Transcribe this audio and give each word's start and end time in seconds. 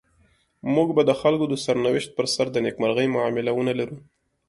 موږ 0.75 0.89
به 0.95 1.01
د 1.05 1.11
خلکو 1.21 1.45
د 1.49 1.53
سرنوشت 1.65 2.09
پر 2.17 2.25
سر 2.33 2.45
د 2.51 2.57
نيکمرغۍ 2.65 3.07
معامله 3.15 3.51
ونلرو. 3.55 3.97